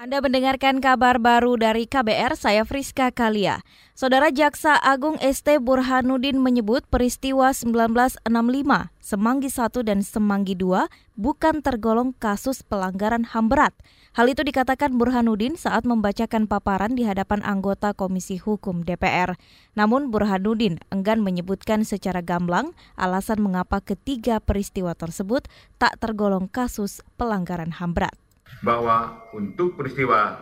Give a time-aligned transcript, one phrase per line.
[0.00, 3.60] Anda mendengarkan kabar baru dari KBR, saya Friska Kalia.
[3.92, 8.24] Saudara Jaksa Agung ST Burhanuddin menyebut peristiwa 1965,
[8.96, 10.88] Semanggi 1 dan Semanggi 2
[11.20, 13.76] bukan tergolong kasus pelanggaran HAM berat.
[14.16, 19.36] Hal itu dikatakan Burhanuddin saat membacakan paparan di hadapan anggota Komisi Hukum DPR.
[19.76, 25.44] Namun Burhanuddin enggan menyebutkan secara gamblang alasan mengapa ketiga peristiwa tersebut
[25.76, 28.16] tak tergolong kasus pelanggaran HAM berat
[28.62, 30.38] bahwa untuk peristiwa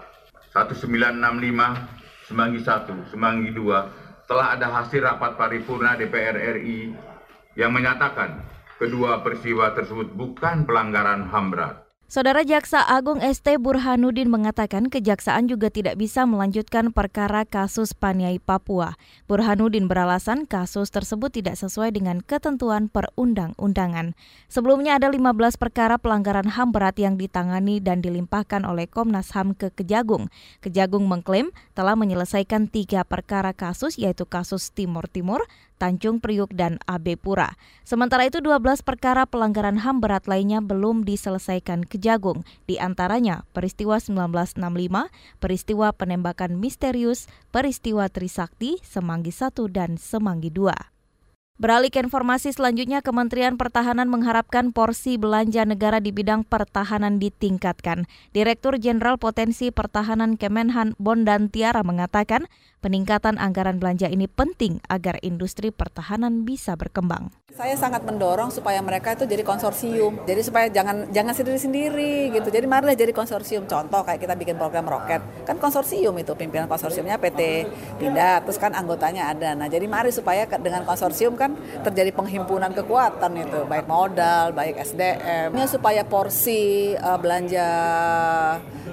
[0.53, 6.93] 1965 Semanggi 1, Semanggi 2 telah ada hasil rapat paripurna DPR RI
[7.57, 8.45] yang menyatakan
[8.77, 11.88] kedua peristiwa tersebut bukan pelanggaran HAM berat.
[12.09, 18.97] Saudara Jaksa Agung ST Burhanuddin mengatakan kejaksaan juga tidak bisa melanjutkan perkara kasus Paniai Papua.
[19.29, 24.17] Burhanuddin beralasan kasus tersebut tidak sesuai dengan ketentuan perundang-undangan.
[24.49, 29.69] Sebelumnya ada 15 perkara pelanggaran HAM berat yang ditangani dan dilimpahkan oleh Komnas HAM ke
[29.77, 30.33] Kejagung.
[30.65, 35.45] Kejagung mengklaim telah menyelesaikan tiga perkara kasus yaitu kasus Timur Timur,
[35.79, 37.55] Tanjung Priuk, dan AB Pura.
[37.87, 44.59] Sementara itu 12 perkara pelanggaran HAM berat lainnya belum diselesaikan Kejagung, di antaranya peristiwa 1965,
[45.39, 50.98] peristiwa penembakan misterius, peristiwa Trisakti, Semanggi 1, dan Semanggi 2.
[51.59, 58.07] Beralih ke informasi selanjutnya, Kementerian Pertahanan mengharapkan porsi belanja negara di bidang pertahanan ditingkatkan.
[58.31, 62.47] Direktur Jenderal Potensi Pertahanan Kemenhan Bondan Tiara mengatakan,
[62.79, 67.35] peningkatan anggaran belanja ini penting agar industri pertahanan bisa berkembang.
[67.59, 70.23] Saya sangat mendorong supaya mereka itu jadi konsorsium.
[70.23, 72.55] Jadi supaya jangan jangan sendiri-sendiri gitu.
[72.55, 73.67] Jadi marilah jadi konsorsium.
[73.67, 77.67] Contoh kayak kita bikin program roket, kan konsorsium itu pimpinan konsorsiumnya PT
[77.99, 79.59] Pindad, terus kan anggotanya ada.
[79.59, 85.51] Nah, jadi mari supaya dengan konsorsium kan terjadi penghimpunan kekuatan itu baik modal baik SDM
[85.51, 87.67] ini supaya porsi uh, belanja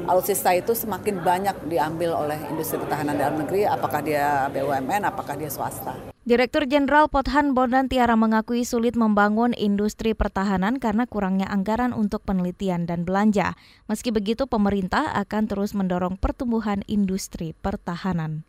[0.10, 5.54] alutsista itu semakin banyak diambil oleh industri pertahanan dalam negeri apakah dia BUMN apakah dia
[5.54, 12.26] swasta Direktur Jenderal Pothan Bondan Tiara mengakui sulit membangun industri pertahanan karena kurangnya anggaran untuk
[12.26, 13.54] penelitian dan belanja.
[13.86, 18.42] Meski begitu, pemerintah akan terus mendorong pertumbuhan industri pertahanan.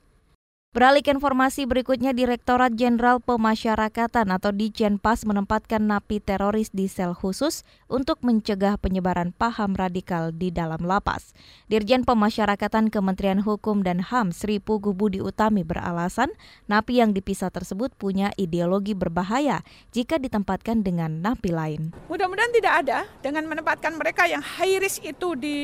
[0.73, 8.23] Beralih informasi berikutnya, Direktorat Jenderal Pemasyarakatan atau Dijenpas menempatkan napi teroris di sel khusus untuk
[8.23, 11.35] mencegah penyebaran paham radikal di dalam lapas.
[11.71, 16.31] Dirjen Pemasyarakatan Kementerian Hukum dan HAM Sri Pugu Budi Utami beralasan
[16.67, 19.63] napi yang dipisah tersebut punya ideologi berbahaya
[19.95, 21.95] jika ditempatkan dengan napi lain.
[22.11, 25.59] Mudah-mudahan tidak ada dengan menempatkan mereka yang high risk itu di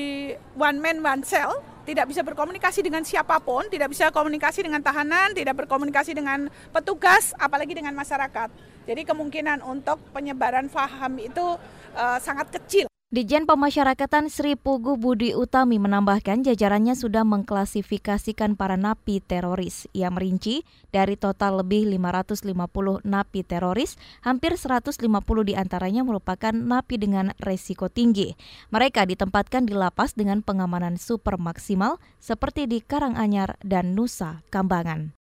[0.55, 5.34] one man one cell tidak bisa berkomunikasi dengan siapa pun, tidak bisa komunikasi dengan tahanan,
[5.34, 8.49] tidak berkomunikasi dengan petugas, apalagi dengan masyarakat.
[8.87, 11.59] Jadi kemungkinan untuk penyebaran faham itu
[11.94, 12.93] uh, sangat kecil.
[13.12, 19.84] Dijen Pemasyarakatan Sri Pugu Budi Utami menambahkan jajarannya sudah mengklasifikasikan para napi teroris.
[19.93, 24.97] Ia merinci dari total lebih 550 napi teroris, hampir 150
[25.44, 28.32] di antaranya merupakan napi dengan resiko tinggi.
[28.72, 35.22] Mereka ditempatkan di lapas dengan pengamanan super maksimal seperti di Karanganyar dan Nusa Kambangan.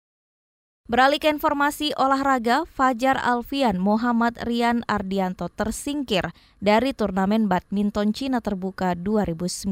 [0.88, 6.32] Beralih ke informasi olahraga, Fajar Alfian Muhammad Rian Ardianto tersingkir
[6.64, 9.68] dari turnamen badminton Cina terbuka 2019.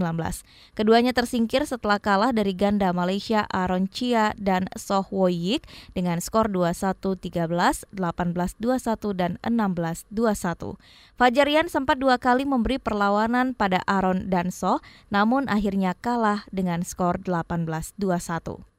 [0.76, 5.64] Keduanya tersingkir setelah kalah dari ganda Malaysia Aaron Chia dan Soh Woyik
[5.96, 10.76] dengan skor 21-13, 18-21, dan 16-21.
[11.16, 16.84] Fajar Rian sempat dua kali memberi perlawanan pada Aaron dan Soh, namun akhirnya kalah dengan
[16.84, 18.75] skor 18-21.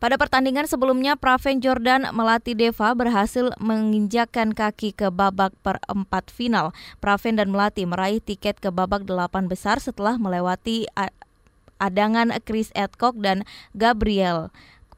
[0.00, 6.72] Pada pertandingan sebelumnya, Praven Jordan Melati Deva berhasil menginjakkan kaki ke babak perempat final.
[7.04, 10.88] Praven dan Melati meraih tiket ke babak delapan besar setelah melewati
[11.76, 13.44] adangan Chris Edcock dan
[13.76, 14.48] Gabriel.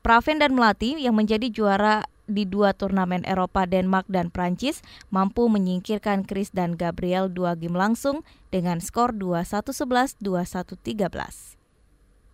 [0.06, 6.22] Praven dan Melati yang menjadi juara di dua turnamen Eropa, Denmark, dan Prancis mampu menyingkirkan
[6.22, 8.22] Chris dan Gabriel dua game langsung
[8.54, 11.61] dengan skor 2-1-11, 2-1-13.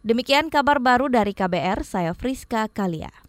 [0.06, 3.27] Demikian kabar baru dari KBR, saya Friska Kalia.